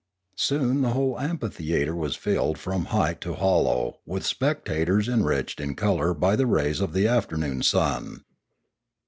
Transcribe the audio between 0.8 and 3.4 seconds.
the whole amphitheatre was filled from height to